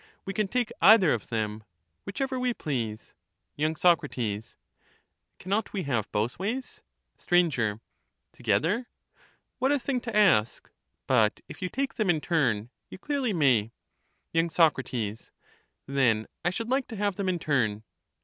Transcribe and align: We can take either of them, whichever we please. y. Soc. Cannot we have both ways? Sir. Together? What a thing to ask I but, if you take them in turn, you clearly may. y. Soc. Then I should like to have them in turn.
We 0.25 0.33
can 0.33 0.47
take 0.47 0.71
either 0.81 1.13
of 1.13 1.27
them, 1.27 1.63
whichever 2.07 2.39
we 2.39 2.55
please. 2.55 3.13
y. 3.55 3.71
Soc. 3.77 4.01
Cannot 5.37 5.73
we 5.73 5.83
have 5.83 6.11
both 6.11 6.39
ways? 6.39 6.81
Sir. 7.17 7.79
Together? 8.33 8.87
What 9.59 9.71
a 9.71 9.77
thing 9.77 10.01
to 10.01 10.17
ask 10.17 10.67
I 10.67 10.71
but, 11.05 11.41
if 11.47 11.61
you 11.61 11.69
take 11.69 11.93
them 11.97 12.09
in 12.09 12.19
turn, 12.19 12.71
you 12.89 12.97
clearly 12.97 13.31
may. 13.31 13.73
y. 14.33 14.47
Soc. 14.47 14.79
Then 15.85 16.25
I 16.43 16.49
should 16.49 16.69
like 16.71 16.87
to 16.87 16.95
have 16.95 17.15
them 17.15 17.29
in 17.29 17.37
turn. 17.37 17.83